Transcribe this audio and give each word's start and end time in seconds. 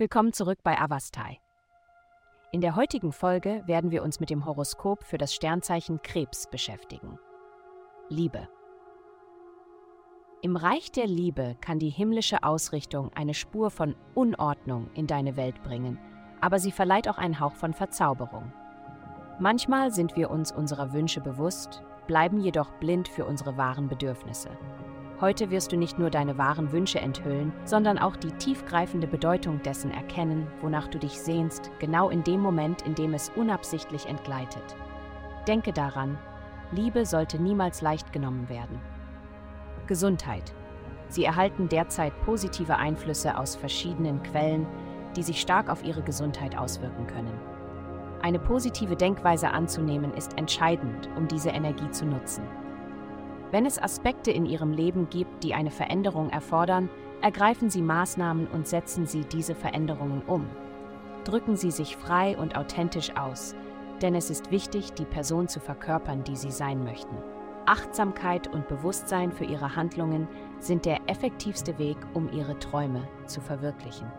Willkommen 0.00 0.32
zurück 0.32 0.60
bei 0.62 0.80
Avastai. 0.80 1.40
In 2.52 2.62
der 2.62 2.74
heutigen 2.74 3.12
Folge 3.12 3.62
werden 3.66 3.90
wir 3.90 4.02
uns 4.02 4.18
mit 4.18 4.30
dem 4.30 4.46
Horoskop 4.46 5.04
für 5.04 5.18
das 5.18 5.34
Sternzeichen 5.34 6.00
Krebs 6.00 6.46
beschäftigen. 6.46 7.18
Liebe. 8.08 8.48
Im 10.40 10.56
Reich 10.56 10.90
der 10.90 11.06
Liebe 11.06 11.54
kann 11.60 11.78
die 11.78 11.90
himmlische 11.90 12.44
Ausrichtung 12.44 13.10
eine 13.14 13.34
Spur 13.34 13.70
von 13.70 13.94
Unordnung 14.14 14.88
in 14.94 15.06
deine 15.06 15.36
Welt 15.36 15.62
bringen, 15.62 15.98
aber 16.40 16.58
sie 16.58 16.72
verleiht 16.72 17.06
auch 17.06 17.18
einen 17.18 17.38
Hauch 17.38 17.56
von 17.56 17.74
Verzauberung. 17.74 18.54
Manchmal 19.38 19.90
sind 19.90 20.16
wir 20.16 20.30
uns 20.30 20.50
unserer 20.50 20.94
Wünsche 20.94 21.20
bewusst, 21.20 21.82
bleiben 22.06 22.40
jedoch 22.40 22.72
blind 22.78 23.06
für 23.06 23.26
unsere 23.26 23.58
wahren 23.58 23.88
Bedürfnisse. 23.88 24.48
Heute 25.20 25.50
wirst 25.50 25.70
du 25.70 25.76
nicht 25.76 25.98
nur 25.98 26.08
deine 26.08 26.38
wahren 26.38 26.72
Wünsche 26.72 26.98
enthüllen, 26.98 27.52
sondern 27.66 27.98
auch 27.98 28.16
die 28.16 28.32
tiefgreifende 28.32 29.06
Bedeutung 29.06 29.62
dessen 29.62 29.90
erkennen, 29.90 30.46
wonach 30.62 30.88
du 30.88 30.98
dich 30.98 31.20
sehnst, 31.20 31.70
genau 31.78 32.08
in 32.08 32.24
dem 32.24 32.40
Moment, 32.40 32.82
in 32.82 32.94
dem 32.94 33.12
es 33.12 33.30
unabsichtlich 33.36 34.06
entgleitet. 34.06 34.64
Denke 35.46 35.74
daran, 35.74 36.16
Liebe 36.72 37.04
sollte 37.04 37.38
niemals 37.42 37.82
leicht 37.82 38.14
genommen 38.14 38.48
werden. 38.48 38.80
Gesundheit. 39.86 40.54
Sie 41.08 41.24
erhalten 41.24 41.68
derzeit 41.68 42.18
positive 42.24 42.76
Einflüsse 42.76 43.36
aus 43.36 43.56
verschiedenen 43.56 44.22
Quellen, 44.22 44.66
die 45.16 45.22
sich 45.22 45.40
stark 45.40 45.68
auf 45.68 45.84
ihre 45.84 46.02
Gesundheit 46.02 46.56
auswirken 46.56 47.06
können. 47.06 47.38
Eine 48.22 48.38
positive 48.38 48.96
Denkweise 48.96 49.50
anzunehmen 49.50 50.14
ist 50.14 50.38
entscheidend, 50.38 51.10
um 51.16 51.28
diese 51.28 51.50
Energie 51.50 51.90
zu 51.90 52.06
nutzen. 52.06 52.44
Wenn 53.50 53.66
es 53.66 53.82
Aspekte 53.82 54.30
in 54.30 54.46
Ihrem 54.46 54.72
Leben 54.72 55.08
gibt, 55.10 55.42
die 55.42 55.54
eine 55.54 55.72
Veränderung 55.72 56.30
erfordern, 56.30 56.88
ergreifen 57.20 57.68
Sie 57.68 57.82
Maßnahmen 57.82 58.46
und 58.46 58.68
setzen 58.68 59.06
Sie 59.06 59.24
diese 59.24 59.54
Veränderungen 59.54 60.22
um. 60.22 60.46
Drücken 61.24 61.56
Sie 61.56 61.72
sich 61.72 61.96
frei 61.96 62.38
und 62.38 62.56
authentisch 62.56 63.16
aus, 63.16 63.56
denn 64.02 64.14
es 64.14 64.30
ist 64.30 64.52
wichtig, 64.52 64.92
die 64.92 65.04
Person 65.04 65.48
zu 65.48 65.58
verkörpern, 65.58 66.22
die 66.22 66.36
Sie 66.36 66.52
sein 66.52 66.84
möchten. 66.84 67.16
Achtsamkeit 67.66 68.48
und 68.48 68.68
Bewusstsein 68.68 69.32
für 69.32 69.44
Ihre 69.44 69.74
Handlungen 69.76 70.28
sind 70.60 70.86
der 70.86 70.98
effektivste 71.08 71.78
Weg, 71.78 71.96
um 72.14 72.30
Ihre 72.32 72.58
Träume 72.58 73.06
zu 73.26 73.40
verwirklichen. 73.40 74.10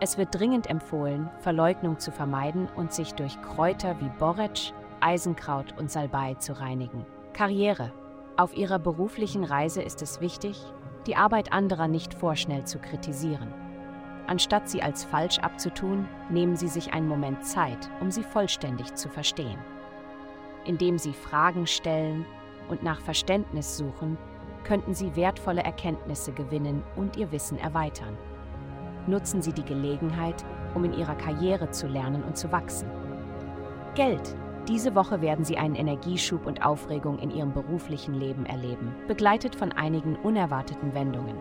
Es 0.00 0.18
wird 0.18 0.34
dringend 0.34 0.68
empfohlen, 0.68 1.30
Verleugnung 1.38 1.98
zu 1.98 2.10
vermeiden 2.10 2.68
und 2.74 2.92
sich 2.92 3.12
durch 3.12 3.40
Kräuter 3.42 4.00
wie 4.00 4.10
Borretsch, 4.18 4.72
Eisenkraut 5.00 5.78
und 5.78 5.90
Salbei 5.90 6.34
zu 6.34 6.58
reinigen. 6.58 7.06
Karriere 7.32 7.92
auf 8.36 8.56
ihrer 8.56 8.78
beruflichen 8.78 9.44
Reise 9.44 9.80
ist 9.82 10.02
es 10.02 10.20
wichtig, 10.20 10.60
die 11.06 11.16
Arbeit 11.16 11.52
anderer 11.52 11.86
nicht 11.86 12.14
vorschnell 12.14 12.64
zu 12.64 12.78
kritisieren. 12.78 13.52
Anstatt 14.26 14.68
sie 14.68 14.82
als 14.82 15.04
falsch 15.04 15.38
abzutun, 15.38 16.08
nehmen 16.30 16.56
Sie 16.56 16.68
sich 16.68 16.94
einen 16.94 17.06
Moment 17.06 17.44
Zeit, 17.44 17.90
um 18.00 18.10
sie 18.10 18.22
vollständig 18.22 18.94
zu 18.94 19.08
verstehen. 19.08 19.58
Indem 20.64 20.98
Sie 20.98 21.12
Fragen 21.12 21.66
stellen 21.66 22.24
und 22.68 22.82
nach 22.82 23.00
Verständnis 23.00 23.76
suchen, 23.76 24.16
könnten 24.64 24.94
Sie 24.94 25.14
wertvolle 25.14 25.62
Erkenntnisse 25.62 26.32
gewinnen 26.32 26.82
und 26.96 27.16
Ihr 27.16 27.30
Wissen 27.30 27.58
erweitern. 27.58 28.16
Nutzen 29.06 29.42
Sie 29.42 29.52
die 29.52 29.64
Gelegenheit, 29.64 30.42
um 30.74 30.84
in 30.84 30.94
Ihrer 30.94 31.14
Karriere 31.14 31.70
zu 31.70 31.86
lernen 31.86 32.24
und 32.24 32.38
zu 32.38 32.50
wachsen. 32.50 32.88
Geld 33.94 34.34
diese 34.68 34.94
Woche 34.94 35.20
werden 35.20 35.44
Sie 35.44 35.58
einen 35.58 35.74
Energieschub 35.74 36.46
und 36.46 36.64
Aufregung 36.64 37.18
in 37.18 37.30
Ihrem 37.30 37.52
beruflichen 37.52 38.14
Leben 38.14 38.46
erleben, 38.46 38.94
begleitet 39.06 39.54
von 39.54 39.72
einigen 39.72 40.16
unerwarteten 40.16 40.94
Wendungen. 40.94 41.36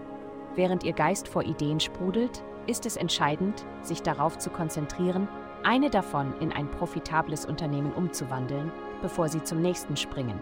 Während 0.56 0.84
Ihr 0.84 0.94
Geist 0.94 1.28
vor 1.28 1.44
Ideen 1.44 1.80
sprudelt, 1.80 2.44
ist 2.68 2.86
es 2.86 2.98
entscheidend, 2.98 3.66
sich 3.82 4.02
darauf 4.02 4.38
zu 4.38 4.50
konzentrieren, 4.50 5.28
eine 5.64 5.90
davon 5.90 6.34
in 6.42 6.52
ein 6.52 6.70
profitables 6.70 7.46
Unternehmen 7.46 7.94
umzuwandeln, 7.94 8.72
bevor 9.02 9.30
Sie 9.30 9.42
zum 9.42 9.62
nächsten 9.62 9.96
springen, 9.96 10.40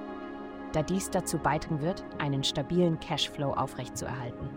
da 0.74 0.82
dies 0.82 1.10
dazu 1.10 1.38
beitragen 1.38 1.82
wird, 1.82 2.04
einen 2.18 2.44
stabilen 2.44 3.00
Cashflow 3.00 3.52
aufrechtzuerhalten. 3.54 4.50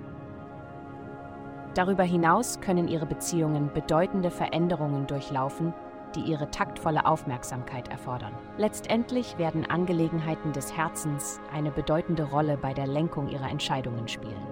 Darüber 1.75 2.05
hinaus 2.05 2.61
können 2.61 2.89
Ihre 2.89 3.07
Beziehungen 3.07 3.71
bedeutende 3.75 4.31
Veränderungen 4.31 5.07
durchlaufen, 5.07 5.75
die 6.17 6.21
ihre 6.21 6.51
taktvolle 6.51 7.07
Aufmerksamkeit 7.07 7.89
erfordern. 7.89 8.33
Letztendlich 8.57 9.39
werden 9.39 9.65
Angelegenheiten 9.69 10.53
des 10.53 10.77
Herzens 10.77 11.41
eine 11.53 11.71
bedeutende 11.71 12.25
Rolle 12.25 12.57
bei 12.57 12.73
der 12.73 12.87
Lenkung 12.87 13.29
ihrer 13.29 13.51
Entscheidungen 13.51 14.09
spielen. 14.09 14.47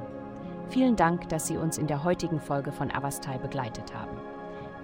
Vielen 0.68 0.96
Dank, 0.96 1.28
dass 1.28 1.46
Sie 1.46 1.56
uns 1.56 1.78
in 1.78 1.86
der 1.86 2.02
heutigen 2.02 2.40
Folge 2.40 2.72
von 2.72 2.90
Avastai 2.90 3.38
begleitet 3.38 3.94
haben. 3.94 4.16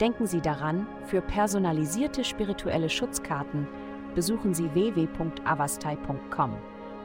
Denken 0.01 0.27
Sie 0.27 0.41
daran, 0.41 0.87
für 1.05 1.21
personalisierte 1.21 2.25
spirituelle 2.25 2.89
Schutzkarten 2.89 3.67
besuchen 4.15 4.55
Sie 4.55 4.73
www.avastai.com 4.75 6.57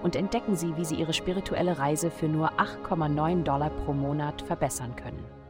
und 0.03 0.15
entdecken 0.15 0.55
Sie, 0.55 0.75
wie 0.75 0.85
Sie 0.85 0.95
Ihre 0.95 1.13
spirituelle 1.13 1.79
Reise 1.79 2.11
für 2.11 2.27
nur 2.27 2.51
8,9 2.59 3.43
Dollar 3.43 3.69
pro 3.69 3.93
Monat 3.93 4.41
verbessern 4.41 4.95
können. 4.95 5.42